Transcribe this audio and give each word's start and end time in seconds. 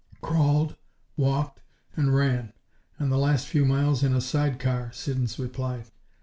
"Crawled, 0.19 0.77
walked 1.15 1.61
and 1.95 2.15
ran, 2.15 2.53
and 2.97 3.11
the 3.11 3.19
last 3.19 3.45
few 3.45 3.65
miles 3.65 4.01
in 4.03 4.15
a 4.15 4.19
side 4.19 4.57
car," 4.57 4.91
Siddons 4.91 5.37
replied. 5.37 5.91